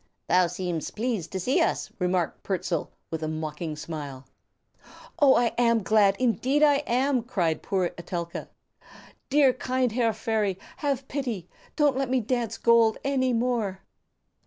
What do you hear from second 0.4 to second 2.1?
seemest pleased to see us,"